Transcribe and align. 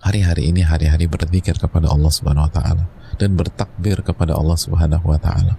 hari-hari 0.00 0.52
ini 0.52 0.62
hari-hari 0.66 1.08
berzikir 1.08 1.56
kepada 1.56 1.88
Allah 1.88 2.12
Subhanahu 2.12 2.46
wa 2.48 2.52
taala 2.52 2.84
dan 3.16 3.32
bertakbir 3.36 4.04
kepada 4.04 4.36
Allah 4.36 4.58
Subhanahu 4.58 5.06
wa 5.08 5.18
taala. 5.20 5.56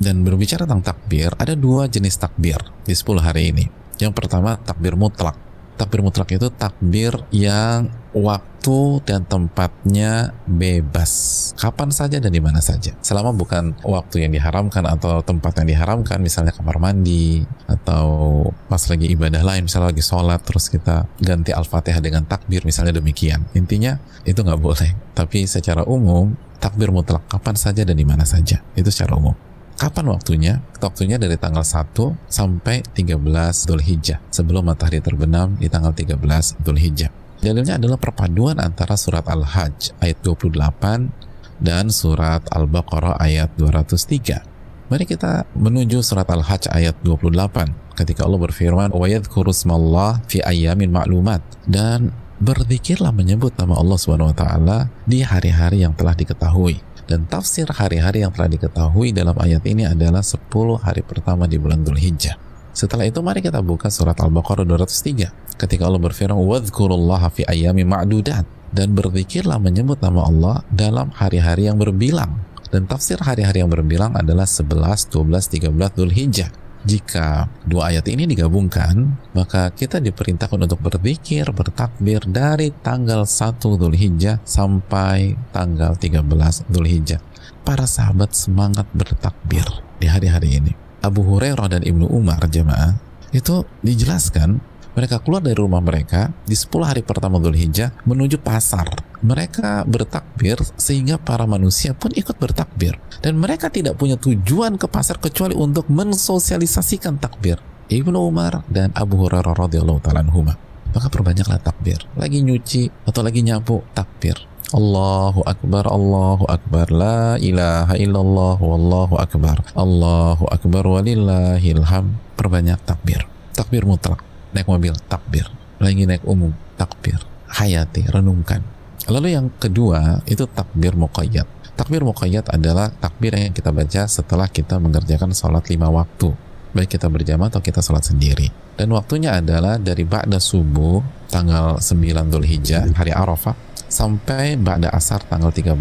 Dan 0.00 0.24
berbicara 0.24 0.64
tentang 0.64 0.96
takbir, 0.96 1.28
ada 1.36 1.52
dua 1.52 1.84
jenis 1.84 2.16
takbir 2.16 2.56
di 2.88 2.96
10 2.96 3.20
hari 3.20 3.52
ini. 3.52 3.68
Yang 4.00 4.16
pertama 4.16 4.56
takbir 4.56 4.96
mutlak. 4.96 5.36
Takbir 5.76 6.00
mutlak 6.00 6.32
itu 6.32 6.48
takbir 6.48 7.20
yang 7.28 7.92
waktu 8.14 9.00
dan 9.06 9.24
tempatnya 9.24 10.34
bebas. 10.44 11.10
Kapan 11.56 11.90
saja 11.94 12.18
dan 12.18 12.30
di 12.34 12.42
mana 12.42 12.58
saja. 12.58 12.92
Selama 13.00 13.32
bukan 13.32 13.78
waktu 13.86 14.26
yang 14.26 14.32
diharamkan 14.34 14.84
atau 14.86 15.22
tempat 15.22 15.62
yang 15.62 15.68
diharamkan, 15.70 16.18
misalnya 16.20 16.52
kamar 16.52 16.76
mandi 16.82 17.46
atau 17.70 18.44
pas 18.68 18.82
lagi 18.90 19.06
ibadah 19.10 19.42
lain, 19.42 19.66
misalnya 19.66 19.94
lagi 19.94 20.04
sholat 20.04 20.42
terus 20.42 20.68
kita 20.68 21.06
ganti 21.22 21.54
al-fatihah 21.54 22.02
dengan 22.02 22.26
takbir, 22.26 22.66
misalnya 22.66 22.98
demikian. 22.98 23.46
Intinya 23.54 23.96
itu 24.26 24.42
nggak 24.42 24.60
boleh. 24.60 24.90
Tapi 25.14 25.46
secara 25.46 25.86
umum 25.86 26.34
takbir 26.60 26.92
mutlak 26.92 27.24
kapan 27.30 27.56
saja 27.56 27.82
dan 27.86 27.96
di 27.96 28.04
mana 28.04 28.28
saja. 28.28 28.60
Itu 28.76 28.92
secara 28.92 29.16
umum. 29.16 29.32
Kapan 29.80 30.12
waktunya? 30.12 30.60
Waktunya 30.76 31.16
dari 31.16 31.40
tanggal 31.40 31.64
1 31.64 31.96
sampai 32.28 32.84
13 32.84 33.16
Dhul 33.64 33.80
Hijjah 33.80 34.20
sebelum 34.28 34.68
matahari 34.68 35.00
terbenam 35.00 35.56
di 35.56 35.72
tanggal 35.72 35.96
13 35.96 36.20
Dhul 36.60 36.76
Hijjah. 36.76 37.19
Dalilnya 37.40 37.80
adalah 37.80 37.96
perpaduan 37.96 38.60
antara 38.60 39.00
surat 39.00 39.24
Al-Hajj 39.24 39.96
ayat 40.04 40.20
28 40.20 41.64
dan 41.64 41.88
surat 41.88 42.44
Al-Baqarah 42.52 43.16
ayat 43.16 43.56
203. 43.56 44.92
Mari 44.92 45.04
kita 45.08 45.48
menuju 45.56 46.04
surat 46.04 46.28
Al-Hajj 46.28 46.68
ayat 46.68 47.00
28 47.00 47.96
ketika 47.96 48.28
Allah 48.28 48.40
berfirman 48.44 48.92
wa 48.92 49.06
yadhkurusmallah 49.08 50.28
fi 50.28 50.44
ayyamin 50.44 50.92
ma'lumat 50.92 51.40
dan 51.64 52.12
berzikirlah 52.44 53.12
menyebut 53.12 53.56
nama 53.56 53.72
Allah 53.76 53.96
Subhanahu 53.96 54.32
wa 54.32 54.36
taala 54.36 54.78
di 55.08 55.24
hari-hari 55.24 55.80
yang 55.80 55.96
telah 55.96 56.12
diketahui 56.12 56.76
dan 57.08 57.24
tafsir 57.24 57.64
hari-hari 57.72 58.20
yang 58.20 58.36
telah 58.36 58.52
diketahui 58.52 59.16
dalam 59.16 59.36
ayat 59.40 59.64
ini 59.64 59.88
adalah 59.88 60.20
10 60.20 60.44
hari 60.84 61.00
pertama 61.00 61.48
di 61.48 61.56
bulan 61.56 61.80
Dhul 61.88 61.96
Hijjah. 61.96 62.49
Setelah 62.80 63.04
itu 63.04 63.20
mari 63.20 63.44
kita 63.44 63.60
buka 63.60 63.92
surat 63.92 64.16
Al-Baqarah 64.16 64.64
203 64.64 65.60
ketika 65.60 65.84
Allah 65.84 66.00
berfirman 66.00 66.40
wadhkurullaha 66.40 67.28
fi 67.28 67.44
ayyami 67.44 67.84
ma'dudat 67.84 68.48
dan 68.72 68.96
berzikirlah 68.96 69.60
menyebut 69.60 70.00
nama 70.00 70.24
Allah 70.24 70.56
dalam 70.72 71.12
hari-hari 71.12 71.68
yang 71.68 71.76
berbilang 71.76 72.40
dan 72.72 72.88
tafsir 72.88 73.20
hari-hari 73.20 73.60
yang 73.60 73.68
berbilang 73.68 74.16
adalah 74.16 74.48
11, 74.48 75.12
12, 75.12 75.12
13 75.12 75.92
Dhul 75.92 76.14
Hijjah 76.16 76.48
jika 76.80 77.52
dua 77.68 77.92
ayat 77.92 78.08
ini 78.08 78.24
digabungkan, 78.24 79.20
maka 79.36 79.68
kita 79.68 80.00
diperintahkan 80.00 80.64
untuk 80.64 80.80
berzikir, 80.80 81.44
bertakbir 81.52 82.24
dari 82.24 82.72
tanggal 82.80 83.28
1 83.28 83.60
Dhul 83.60 83.92
Hijjah 83.92 84.40
sampai 84.48 85.36
tanggal 85.52 86.00
13 86.00 86.24
Dhul 86.72 86.88
Hijjah. 86.88 87.20
Para 87.60 87.84
sahabat 87.84 88.32
semangat 88.32 88.88
bertakbir 88.96 89.68
di 90.00 90.08
hari-hari 90.08 90.56
ini. 90.56 90.89
Abu 91.00 91.24
Hurairah 91.24 91.72
dan 91.72 91.82
Ibnu 91.84 92.12
Umar 92.12 92.44
jemaah 92.52 93.00
itu 93.32 93.64
dijelaskan 93.80 94.60
mereka 94.90 95.22
keluar 95.22 95.40
dari 95.40 95.54
rumah 95.56 95.80
mereka 95.80 96.34
di 96.44 96.52
10 96.52 96.68
hari 96.82 97.00
pertama 97.06 97.38
Dhul 97.38 97.56
Hijjah 97.56 97.94
menuju 98.04 98.42
pasar. 98.42 98.90
Mereka 99.22 99.86
bertakbir 99.86 100.58
sehingga 100.74 101.16
para 101.16 101.46
manusia 101.46 101.94
pun 101.94 102.10
ikut 102.10 102.36
bertakbir. 102.36 102.98
Dan 103.22 103.38
mereka 103.38 103.70
tidak 103.70 103.96
punya 103.96 104.18
tujuan 104.18 104.76
ke 104.76 104.90
pasar 104.90 105.22
kecuali 105.22 105.54
untuk 105.54 105.86
mensosialisasikan 105.88 107.22
takbir. 107.22 107.62
Ibnu 107.86 108.18
Umar 108.18 108.66
dan 108.66 108.90
Abu 108.98 109.24
Hurairah 109.24 109.54
radhiyallahu 109.54 110.02
taala 110.02 110.26
Maka 110.26 111.06
perbanyaklah 111.06 111.62
takbir. 111.62 112.02
Lagi 112.18 112.42
nyuci 112.42 112.90
atau 113.06 113.22
lagi 113.22 113.46
nyapu, 113.46 113.86
takbir. 113.94 114.49
Allahu 114.70 115.42
Akbar, 115.50 115.82
Allahu 115.90 116.46
Akbar, 116.46 116.94
La 116.94 117.34
ilaha 117.42 117.98
illallah, 117.98 118.54
Wallahu 118.54 119.18
Akbar, 119.18 119.66
Allahu 119.74 120.46
Akbar, 120.46 120.86
Walillahilham. 120.86 122.14
Perbanyak 122.38 122.78
takbir. 122.86 123.26
Takbir 123.50 123.82
mutlak. 123.82 124.22
Naik 124.54 124.70
mobil 124.70 124.94
takbir. 125.10 125.50
Lagi 125.82 126.06
naik 126.06 126.22
umum 126.22 126.54
takbir. 126.78 127.18
Hayati 127.50 128.06
renungkan. 128.14 128.62
Lalu 129.10 129.34
yang 129.34 129.50
kedua 129.58 130.22
itu 130.30 130.46
takbir 130.46 130.94
muqayyad. 130.94 131.50
Takbir 131.74 132.06
muqayyad 132.06 132.46
adalah 132.54 132.94
takbir 132.94 133.34
yang 133.34 133.50
kita 133.50 133.74
baca 133.74 134.06
setelah 134.06 134.46
kita 134.46 134.78
mengerjakan 134.78 135.34
sholat 135.34 135.66
lima 135.66 135.90
waktu. 135.90 136.30
Baik 136.70 136.94
kita 136.94 137.10
berjamaah 137.10 137.50
atau 137.50 137.58
kita 137.58 137.82
sholat 137.82 138.06
sendiri. 138.06 138.46
Dan 138.78 138.94
waktunya 138.94 139.34
adalah 139.34 139.82
dari 139.82 140.06
ba'da 140.06 140.38
subuh 140.38 141.02
tanggal 141.26 141.82
9 141.82 142.30
Dhul 142.30 142.46
Hijjah 142.46 142.86
hari 142.94 143.10
Arafah 143.10 143.69
sampai 143.90 144.54
ba'da 144.54 144.88
asar 144.94 145.26
tanggal 145.26 145.50
13 145.50 145.74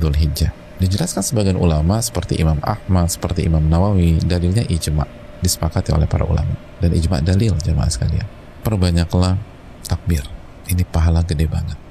Dhul 0.00 0.16
Hijjah 0.16 0.50
dijelaskan 0.80 1.22
sebagian 1.22 1.60
ulama 1.60 2.00
seperti 2.00 2.40
Imam 2.40 2.58
Ahmad 2.64 3.12
seperti 3.12 3.44
Imam 3.46 3.62
Nawawi 3.68 4.18
dalilnya 4.24 4.64
ijma' 4.66 5.22
disepakati 5.42 5.90
oleh 5.90 6.06
para 6.06 6.22
ulama. 6.22 6.54
Dan 6.78 6.94
ijma 6.94 7.18
dalil 7.18 7.58
jemaah 7.58 7.90
sekalian. 7.90 8.26
Perbanyaklah 8.62 9.38
takbir. 9.82 10.22
Ini 10.70 10.86
pahala 10.86 11.26
gede 11.26 11.50
banget 11.50 11.81